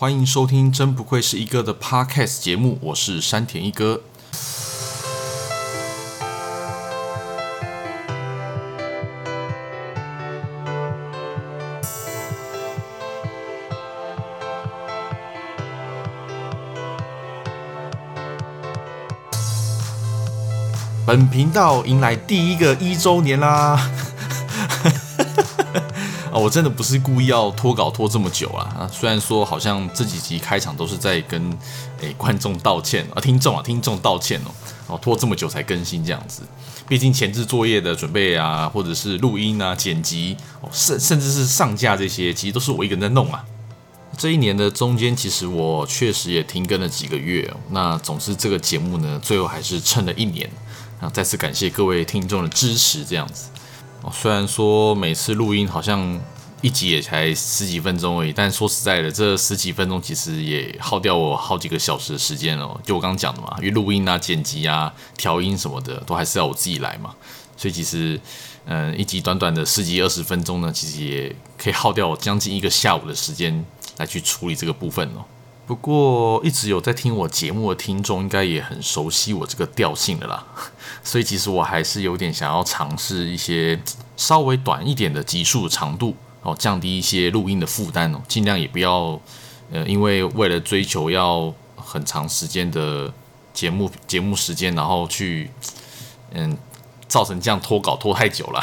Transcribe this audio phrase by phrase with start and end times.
[0.00, 4.00] 欢迎收听《真不愧是一哥》的 Podcast 节目，我是山田一哥。
[21.04, 23.90] 本频道迎来第一个一周年啦！
[26.38, 28.48] 我真的不是故意要拖稿拖这么久。
[28.50, 28.88] 啊！
[28.92, 31.50] 虽然说好像这几集开场都是在跟
[32.00, 34.50] 诶、观众道歉啊，听众啊，听众道歉哦。
[34.88, 36.40] 哦，拖这么久才更新这样子，
[36.88, 43.44] 毕竟前置作业的准备啊，或者是录音啊、剪辑哦，甚甚至是上架这些，其实都是我一个人在弄啊。
[44.16, 47.52] 这一年的中间，其实我确实也停更了几个月。
[47.70, 50.50] 那总之这个节目呢，最后还是撑了一年。
[51.00, 53.50] 那，再次感谢各位听众的支持，这样子。
[54.00, 56.18] 哦，虽然说每次录音好像
[56.60, 62.78] 一集也才十几分钟而已，但说实在的，这十几分钟其实也耗掉我好几个小时的时间哦。
[62.84, 67.14] 就我刚讲的嘛，因为录音啊、剪辑啊、调音什么的，都还是要我自己来嘛。
[67.56, 68.20] 所以其实，
[68.66, 73.64] 嗯，一集短短的十几二十分钟呢，其实也可以耗掉我将近一个下午的时间
[73.96, 75.24] 来去处理这个部分哦。
[75.66, 80.46] 不过，一直有在听我节目的听众，应该也很熟悉我这个调性的啦。
[81.04, 83.78] 所以，其实我还是有点想要尝试一些
[84.16, 89.20] 稍微短一点的集数长度哦，降低一些录音的负担哦，尽量也不要
[89.70, 93.12] 呃，因为为了追求要很长时间的
[93.52, 95.50] 节目节目时间，然后去
[96.32, 96.56] 嗯，
[97.06, 98.62] 造成这样拖稿拖太久了。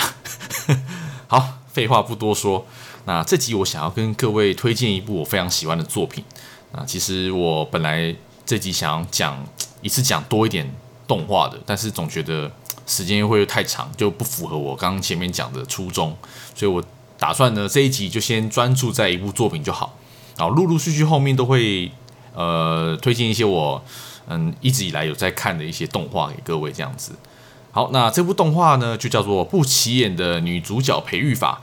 [1.28, 2.66] 好，废话不多说，
[3.06, 6.24] 那这集我想要跟各位推荐一部我非常喜欢的作品。
[6.72, 9.46] 啊，其实我本来这集想要讲
[9.82, 10.70] 一次讲多一点
[11.08, 12.52] 动画的，但是总觉得
[12.86, 16.16] 时间又会太长，就不符合我刚刚前面讲的初衷，
[16.54, 16.84] 所以我
[17.18, 19.98] 打算呢，这一集就先专注在一部作品就好，
[20.38, 21.92] 然后陆陆续续后面都会
[22.34, 23.84] 呃推荐一些我
[24.28, 27.14] 嗯一直以来有在看的一些动画给各位这样子。
[27.72, 31.62] 好，那这部动画呢就叫做《不起眼的女主角培育法》。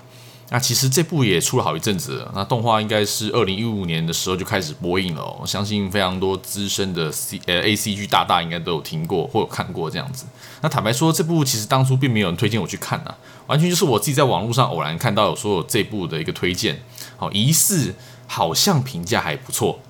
[0.53, 5.39] 那其实这部也出了好一阵子了，那动画应该是二零一五年的时候就开始播映了哦。
[5.41, 10.27] 我相信非常多资深的 C 呃 ACG 大大应该都有听过或有看过这样子。
[10.61, 16.83] 那坦白说，这部其实当初并没有人推荐我去看啊，完全就是我自己在网络上偶然看到有说有这部的一个推荐，
[17.17, 17.95] 好，疑似
[18.27, 19.81] 好像评价还不错。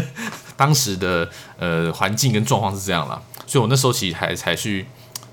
[0.54, 4.84] 当时的呃环境跟状况是这样啦，所以我那时候其实还才去。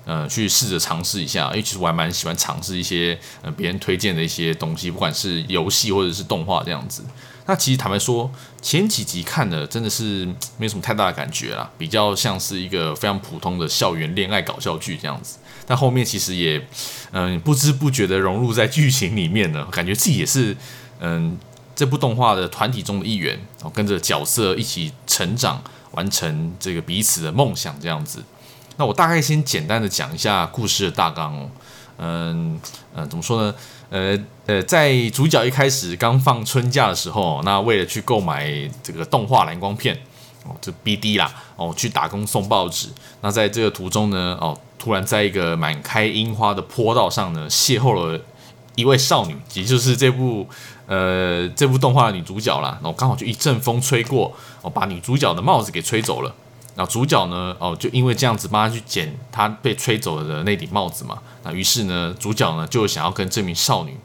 [0.08, 7.04] 呃，去试着尝试一下，因为其实我还蛮喜欢尝试一些呃别人推荐的一些东西，不管是游戏或者是动画这样子。
[7.44, 8.30] 那其实坦白说，
[8.62, 10.24] 前几集看的真的是
[10.56, 15.36] 没有什么太大的感觉啦，比较像是一个非常普通的校园恋爱搞笑剧这样子。
[15.66, 16.66] 但后面其实也
[17.12, 20.56] 嗯、不知不觉的融入在剧情里面了，感觉自己也是
[21.00, 21.38] 嗯、
[21.76, 23.38] 这部动画的团体中的一员，
[23.74, 28.24] 跟着角色一起成长，完成这个彼此的梦想这样子。
[28.78, 31.50] 那我大概先简单的讲一下故事的大纲哦，
[31.98, 32.58] 嗯
[32.94, 33.54] 嗯，怎么说呢？
[33.90, 34.16] 呃
[34.46, 38.48] 呃，在主角一开始刚放春假的时候，那为了去购买
[38.82, 39.98] 这个动画蓝光片
[40.44, 42.88] 哦，就 BD 啦哦，去打工送报纸。
[43.20, 48.20] 那在这个途中呢，哦，突然在一个满开樱花的坡道上呢，邂逅了
[48.76, 50.46] 一位少女，也就是这部
[50.86, 52.78] 呃这部动画的女主角啦。
[52.80, 56.32] 然后刚好就一阵风吹过，哦，把女主角的帽子给吹走了。
[56.80, 57.56] 那主角呢？
[57.58, 61.18] 哦，就因为这样子帮他去捡他被吹走的那顶帽子嘛。
[61.42, 63.96] 那于是呢，主角呢就想要跟这名少女，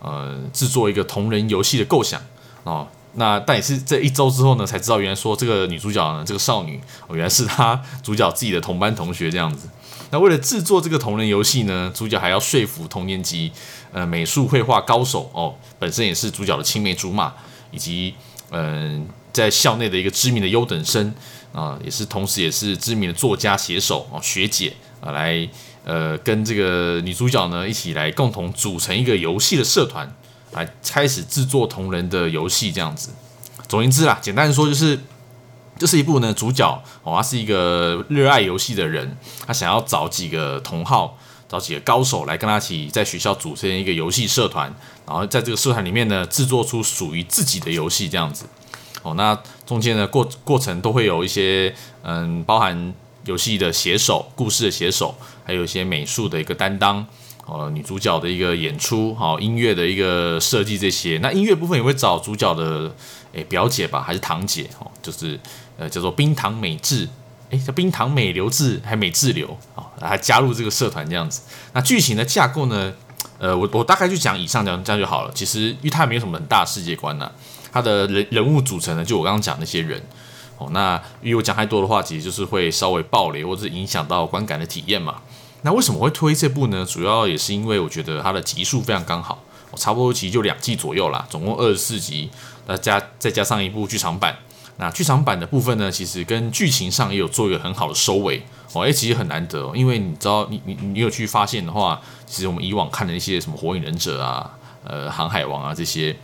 [0.00, 2.18] 呃，制作一个同人游戏的构想
[2.64, 2.88] 哦。
[3.16, 9.68] 那但也是这一周之后呢，才知道原来说这个女主角呢，这个少女哦，原来是他主角自己的同班同学这样子。
[10.10, 13.52] 那为了制作这个同人游戏呢，主角还要说服同年级
[13.92, 17.34] 呃美术绘画高手哦，本身也是主角的青梅竹马，
[17.70, 18.14] 以及
[18.54, 21.14] 嗯、在校内的一个知名的优等生。
[21.52, 25.48] 啊，也是，同时也是知名的作家、写手哦，学姐啊，来
[25.84, 30.14] 呃，跟这个女主角呢一起来共同组成一个游戏的社团，
[30.52, 33.10] 来开始制作同人的游戏这样子。
[33.68, 34.98] 总言之啦，简单的说就是，
[35.78, 39.16] 这是一部呢主角哦，他是一个热爱游戏的人，
[39.46, 44.72] 他想要找几个同好，找几个高手来跟他一起在学校组成一个游戏社团，
[45.06, 48.46] 然后在这个社团里面呢制作出属于自己的游戏这样子。
[49.02, 52.94] 哦，那中间的过过程都会有一些，嗯，包含
[53.24, 55.14] 游戏的写手、故事的写手，
[55.44, 57.04] 还有一些美术的一个担当，
[57.46, 61.18] 呃，女主角的一个演出，好，音乐的一个设计这些。
[61.22, 62.94] 那音乐部分也会找主角的，
[63.32, 64.68] 诶，表姐吧，还是堂姐？
[64.78, 65.38] 哦，就是
[65.76, 67.08] 呃，叫做冰糖美智，
[67.50, 71.42] 诶，叫冰糖美流智，还美智流，啊，来加入这个社团这样子。
[71.72, 72.92] 那剧情的架构呢？
[73.38, 75.32] 呃，我我大概就讲以上这样这样就好了。
[75.34, 77.28] 其实因为它也没有什么很大的世界观呐、
[77.72, 80.00] 它的人人物组成呢，就我刚刚讲那些人。
[80.58, 85.16] 哦，那因为我讲太多的话，其实就是会稍微爆雷，或者是影响到观感的体验嘛。
[85.62, 86.84] 那为什么会推这部呢？
[86.84, 89.42] 主要也是因为我觉得它的集数非常刚好，
[89.76, 92.30] 差不多其实就两季左右啦，总共二十四集，
[92.66, 94.36] 那加再加上一部剧场版。
[94.76, 98.42] 那剧场版的部分呢，其实跟剧情上也有做一个很好的收尾
[98.72, 104.50] 哦，哎，其实很难得哦，因为你知道，你你你有去发现的话，其实我们以往看的一些什么火影忍者啊、
[104.84, 106.16] 呃航海王啊这些，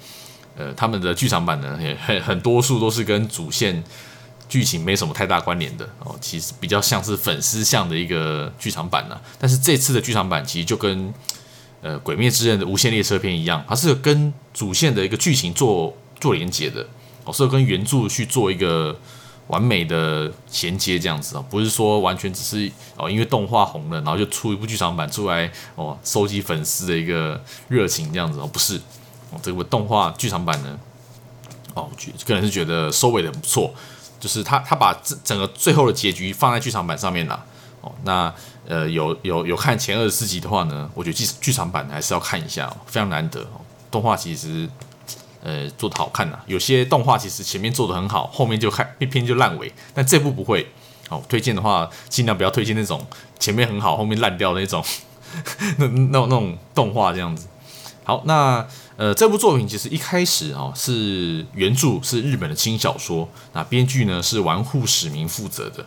[0.59, 3.83] 呃他们的剧场版呢，也很很多数都是跟主线
[4.49, 9.21] 剧情没什么太大关联的哦，其实比较像是粉丝向的一个剧场版呢、啊。
[9.39, 11.15] 但是这次的剧场版其实就跟
[11.81, 16.85] 呃《鬼灭之刃》的无限列车篇一样，它是跟主线的一个剧情做做连接的
[17.25, 17.33] 哦。
[17.33, 18.99] 是跟原著去做一个
[19.49, 28.81] 完美的衔接，这样子哦，不是说完全只是哦，因为动画红了，然后就出一部剧场版出来哦，收集粉丝的一个热情这样子哦，不是
[29.31, 30.79] 哦，这个动画剧场版呢，
[31.75, 33.73] 哦，我觉个人是觉得收尾的不错，
[34.19, 37.45] 就是他他把整整个最后的结局放在剧场版上面了
[37.81, 38.33] 哦，那
[38.67, 43.61] 呃有有有看前二十四集的话呢，我觉得剧剧场版还是要看一下哦，非常难得哦，
[43.91, 44.69] 动画其实。
[45.41, 50.67] 呃，做的好看呐、啊，有些动画其实前面做的很好，后面就看一篇就烂尾，但这部不会。
[51.09, 53.01] 哦，推荐的话，尽量不要推荐那种
[53.39, 54.85] 前面很好，后面烂掉那种，
[55.79, 57.47] 那那那种动画这样子。
[58.03, 58.67] 好，那
[58.99, 65.87] 呃，这部作品其实一开始哦是原著是日本的轻小说，那编剧呢是玩户史明负责的。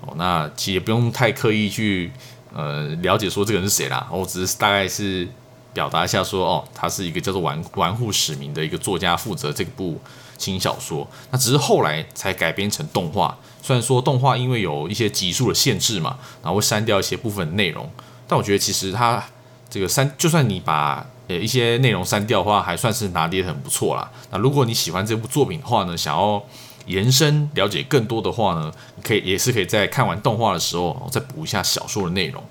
[0.00, 2.10] 哦，那其实也不用太刻意去
[2.52, 5.26] 呃了解说这个人是谁啦，我只是大概是。
[5.74, 10.00] 表达一下说哦，他是一个叫做玩玩户史明的一个作家，负责这部
[10.36, 11.06] 轻小说。
[11.30, 13.38] 那只是后来才改编成动画。
[13.62, 17.88] 虽然说动画因为有一些集数的限制嘛，然后会删掉一些部分内容，
[18.26, 19.22] 但我觉得其实它
[19.70, 24.10] 这个删，就算你把呃一些内容删掉的话，还算是拿捏得很不错啦。
[24.30, 26.42] 那如果你喜欢这部作品的话呢，想要
[26.86, 28.72] 延伸了解更多的话呢，
[29.02, 32.42] 可以也是可以在看完动画的时候再补一下小说的内容。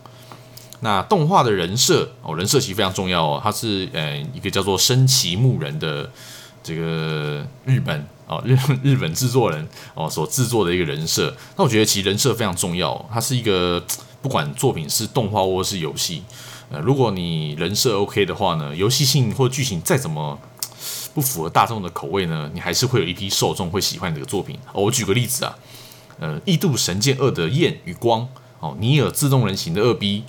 [0.82, 3.42] 那动画的人设哦，人设其实非常重要哦。
[3.44, 6.08] 它是呃一个叫做深崎牧人的
[6.62, 11.36] 这个日本哦日 日本制作人哦所制作的一个人设。
[11.56, 13.04] 那我觉得其实人设非常重要。
[13.12, 13.84] 它是一个
[14.22, 16.22] 不管作品是动画或是游戏，
[16.70, 20.38] 呃，如果你人设 OK 的话呢，游戏性或剧情再怎么
[21.16, 24.58] 不符合大众的口味呢，你还是会有一批受众会喜欢这个作品。
[24.74, 25.56] 哦，我举个例子啊，
[26.20, 28.28] 呃，《异度神剑二》的焰与光
[28.60, 30.24] 哦，《尼尔：自动人形》的二 B。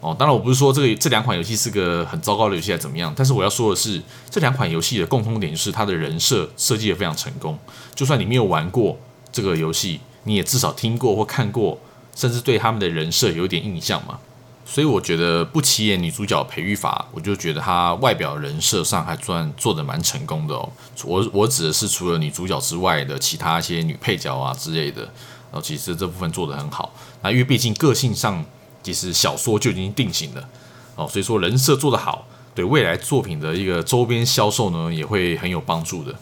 [0.00, 7.56] 哦，当然我不是说这个这两款游戏是个很糟糕的游戏还怎么样，但是我要说的是，这两款游戏的共通点就是它的人设设计的非常成功。
[7.94, 8.98] 就算你没有玩过
[9.30, 11.78] 这个游戏，你也至少听过或看过，
[12.16, 14.18] 甚至对他们的人设有点印象嘛。
[14.64, 20.72] 所以我觉得不起眼女主角培育法，我就觉得她外表人设上还算做得蛮成功的哦。
[21.04, 26.92] 我我指的是除了女主角之外的其他一些女配角啊之类的，然后其实这部分做得很好。
[27.22, 28.44] 那因为毕竟个性上。
[28.84, 30.48] 其实小说就已经定型了，
[30.96, 36.12] 哦，所以说人设做得好，对未来作品的一个周边销售呢，也会很有帮助的。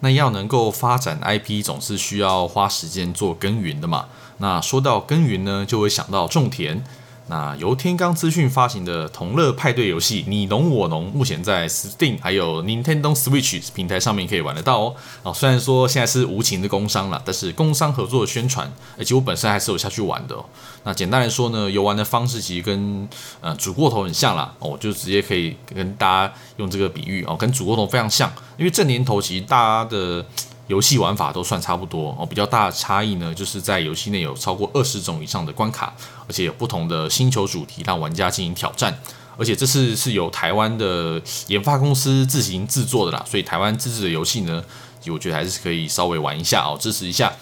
[0.00, 4.06] 那要能够发展 IP，总是需要花时间做耕耘的嘛。
[4.38, 6.82] 那说到耕耘呢，就会想到种田。
[7.30, 14.96] 那由天罡资讯发行的同乐派对游戏《你侬我侬》，目前在 Steam 还有 Nintendo Switch 平台上面可以玩得到哦。
[15.22, 20.44] 哦，虽然说现在是无情的工商了，但是工商合作的宣传，而且我本身还是有下去玩的哦。
[20.82, 23.08] 那简单来说呢，游玩的方式其实跟
[23.40, 24.52] 呃煮过头很像啦。
[24.58, 28.28] 哦，就直接可以跟大家用这个比喻哦，跟煮过头非常像，
[28.58, 30.26] 因为这年头其实大家的。
[30.70, 35.92] 游戏玩法都算差不多哦，比较大的差异呢，就是在游戏内有超过二十种以上的关卡，
[36.28, 38.96] 而且有不同的星球主题让玩家进行挑战，
[39.36, 44.62] 而且这次是由台湾的研发公司自行制作的啦，所以台湾自制的游戏呢，
[45.08, 47.32] 我觉得还是可以稍微玩一下哦，支持一下。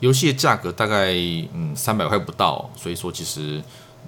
[0.00, 1.12] 游戏的价格大概
[1.54, 3.62] 嗯三百块不到，所以说其实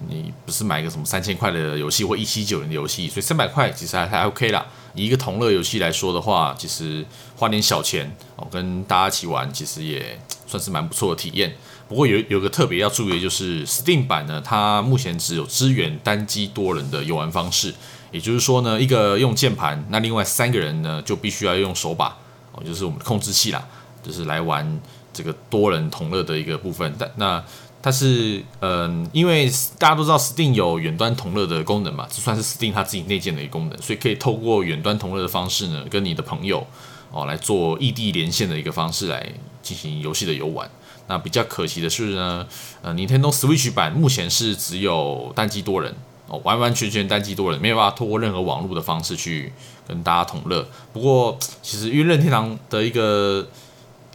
[0.09, 4.65] 你不是买一个什么三千块的游戏或一七九零的游戏，所以三百块其实还还 OK 啦。
[4.93, 11.53] 以一个同乐游戏来说的话，其实花点小钱哦，跟大家一起玩，其实也算是蛮不错的体验。
[11.87, 17.73] 不过有有个特别要注意的就是 Steam 版呢，它目前只有支援单机多人的游玩方式，
[18.11, 22.17] 也就是说呢，一个用键盘，那另外三个人呢就必须要用手把
[22.53, 23.67] 哦，就是我们的控制器啦，
[24.01, 24.79] 就是来玩
[25.15, 26.93] 这个多人同乐的一个部分。
[26.99, 27.43] 但那
[27.81, 36.65] 它是嗯，因为大家都知道 Steam 有远端同乐的功能嘛，这算是 Steam 它自己内建的一个功能，所以可以透过远端同乐的方式呢，跟你的朋友
[37.11, 39.31] 哦来做异地连线的一个方式来
[39.61, 40.69] 进行游戏的游玩。
[41.07, 42.47] 那比较可惜的是呢，
[42.81, 45.93] 呃，Nintendo Switch 版目前是只有单机多人
[46.27, 49.53] 哦，完完全全单机多人，没有办法透过任何网络的方式去
[49.87, 50.67] 跟大家同乐。
[50.91, 53.47] 不过，其实因为任天堂的一个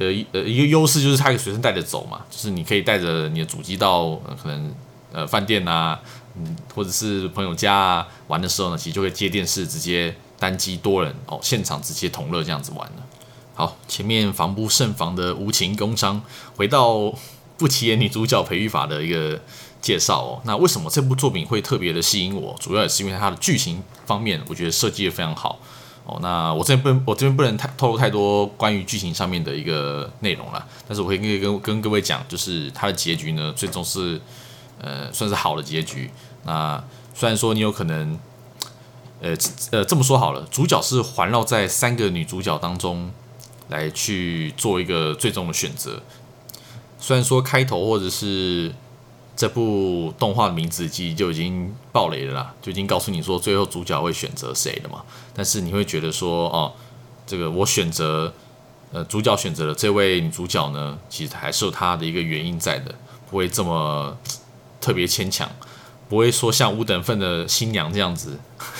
[0.00, 4.74] 的一呃一个优势就是它可以随身带着走嘛，就是你可以带着你的主机到、呃、可能
[5.12, 6.00] 呃饭店啊，
[6.36, 13.06] 嗯，或者是朋友家啊玩的时候呢，其实就会接电视直接单机多人哦，现场直接同乐这样子玩了。
[13.52, 16.22] 好，前面防不胜防的无情工商，
[16.56, 17.12] 回到
[17.58, 19.38] 不起眼女主角培育法的一个
[19.82, 20.40] 介绍哦。
[20.46, 22.56] 那为什么这部作品会特别的吸引我？
[22.58, 25.58] 主要也是因为它的剧情方面，我觉得设计的非常好
[26.04, 26.18] 哦。
[26.22, 30.66] 那我这边不，我这边不能太透露太多关于剧情上面的一个内容了。
[30.86, 34.20] 但是我可以跟跟跟各位讲，就是它的结局呢，最终是
[34.80, 36.10] 呃算是好的结局。
[36.44, 36.82] 那
[37.14, 38.18] 虽然说你有可能，
[39.20, 39.34] 呃
[39.72, 43.10] 呃这么说好了，主角是环绕在三个女主角当中。
[43.70, 46.02] 来去做一个最终的选择。
[46.98, 48.74] 虽然说开头或者是
[49.40, 55.02] 这部动画的名字其实就已经爆雷了啦，就已经告诉你说最后主角会选择谁了嘛。
[55.32, 56.70] 但是你会觉得说，哦，
[57.26, 58.34] 这个我选择，
[58.92, 62.94] 呃，主角选择了这位女主角呢，其实还是有她的一个原因在的，
[63.30, 64.14] 不会这么
[64.78, 65.50] 特别牵强。
[66.10, 68.38] 不会说像五等份的新娘这样子，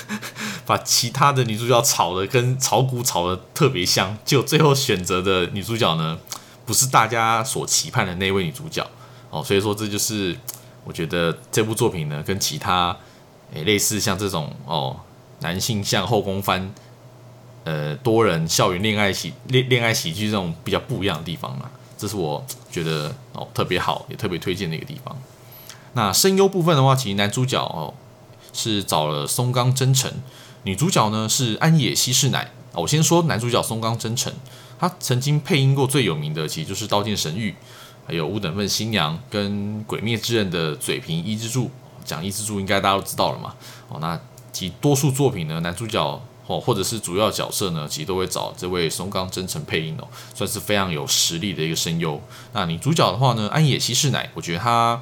[0.67, 6.19] 把其他的女主角炒的跟炒股炒的特别香，就最后选择的女主角呢，
[6.67, 8.87] 不是大家所期盼的那位女主角
[9.31, 9.43] 哦。
[9.43, 10.37] 所以说这就是
[10.85, 12.97] 我觉得这部作品呢，跟其他
[13.55, 14.97] 诶类似像这种哦
[15.41, 16.73] 男性向后宫番，
[17.65, 25.17] 呃多人校园恋爱喜恋恋爱喜剧这种比较不一样的地方嘛，这是我觉得哦特别好也特别推荐的一个地方。
[25.95, 27.93] 那声优部分的话，其实男主角哦
[28.53, 30.13] 是找了松冈真澄，
[30.63, 32.51] 女主角呢是安野希世乃。
[32.73, 34.33] 我先说男主角松冈真澄，
[34.79, 37.51] 他曾经配音过最有名的，其实就是《刀剑神域》，
[38.13, 41.71] 有《五等份新娘》跟《鬼灭之刃》的嘴平伊之助。
[42.05, 43.55] 讲伊之助应该大家都知道了嘛。
[43.89, 44.19] 哦，那
[44.53, 52.21] 其多数作品呢，男主角哦或者是主要角色呢，其实都会找这位松冈真澄配音哦，算是非常有实力的一个声优。
[52.53, 55.01] 那女主角的话呢，安野希世乃，我觉得她。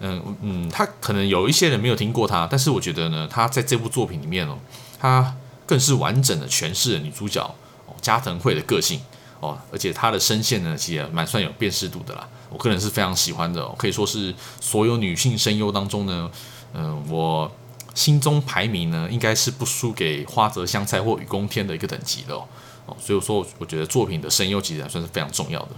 [0.00, 4.58] 嗯嗯，他可能有一些人没有听过他，但是我觉得呢，他在这部作品里面哦，
[4.98, 7.40] 他更是完整的诠释了女主角
[7.86, 9.00] 哦加藤惠的个性
[9.40, 12.28] 哦，而且他的声线呢，其实也蛮算有辨识度的啦。
[12.50, 16.30] 我个人是非常喜欢的哦，可以说是所有女性声优当中呢，
[16.72, 17.50] 嗯，我
[17.94, 22.44] 心中排名呢，应该是不输给花泽香菜或雨宫天的一个等级的哦。
[22.86, 25.70] 哦，所以我说，我觉得作品的声优其实还算是非常重要的。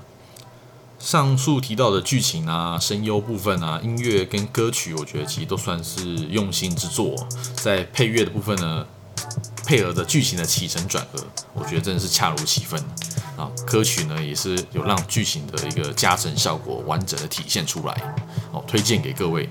[0.99, 7.15] 上述提到的剧情啊、声优部分啊、音乐跟歌曲，我觉得其实都算是用心之作。
[7.55, 8.87] 在配乐的部分呢，
[9.67, 11.23] 配合着剧情的起承转合，
[11.53, 12.83] 我觉得真的是恰如其分
[13.37, 13.51] 啊。
[13.67, 17.95] 歌曲呢，也是有让剧情的一个加成效果完整的体现出来，
[18.53, 19.49] 哦，推荐给各位。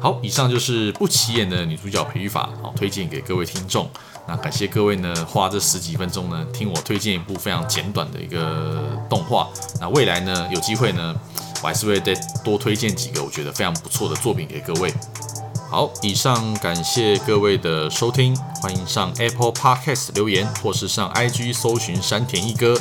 [0.00, 3.88] 好，以上就是不起眼的女主角培育法，好，推荐给各位听众。
[4.26, 9.48] 那感谢各位呢，花这十几分钟呢，听我推荐一部非常简短的一个动画。
[9.80, 11.14] 那未来呢，有机会呢，
[11.62, 14.92] 我还是会再多推荐几个我觉得非常不错的作品给各位。
[15.70, 22.78] 好，以上感谢各位的收听，欢迎上 Apple Podcast 留言，或是上 IG 搜寻山田一哥。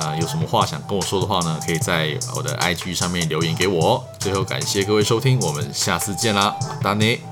[0.00, 1.58] 啊、有什么话想跟我说的话呢？
[1.66, 4.02] 可以在我的 IG 上面留言给我。
[4.18, 7.29] 最后感谢各位收听，我们下次见啦，拜拜。